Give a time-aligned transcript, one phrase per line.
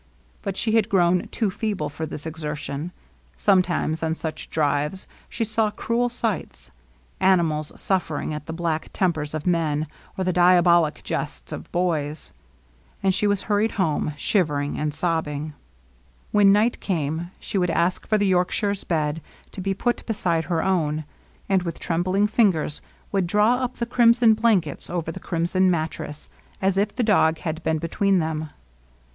[0.41, 2.91] But she had grown too feeble for this exertion.
[3.37, 6.71] Sometimes, on such drives, she saw cruel sights,—
[7.19, 9.87] animals suffering at the black tern "TILL LOVELINESS COMES HOME" LOVELINESS.
[10.15, 12.31] 21 pers of men or the diabolic jests of boys;
[13.03, 15.53] and she was hurried home^ shivering and sobbing.
[16.31, 19.21] When night came she would ask for the Yorkshire's bed
[19.51, 21.03] to be put beside her own,
[21.47, 22.81] and with trembling fin gers
[23.11, 26.27] would draw up the crimson blankets over the crimson mattress^
[26.59, 27.03] as if the.
[27.03, 28.49] dog had been between them.